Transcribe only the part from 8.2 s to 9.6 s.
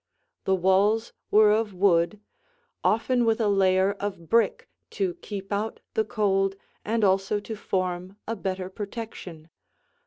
a better protection.